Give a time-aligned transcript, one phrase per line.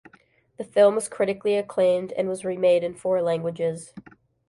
[0.57, 3.93] The film was critically acclaimed and was remade in four languages.